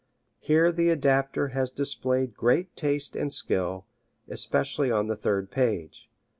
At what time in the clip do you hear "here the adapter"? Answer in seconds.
0.39-1.49